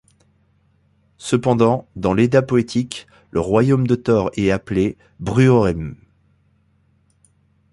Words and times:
Cependant, 1.19 1.87
dans 1.95 2.15
l'Edda 2.15 2.41
poétique, 2.41 3.05
le 3.29 3.39
royaume 3.39 3.85
de 3.85 3.93
Thor 3.93 4.31
est 4.35 4.49
appelé 4.49 4.97
Þrúðheimr. 5.23 5.93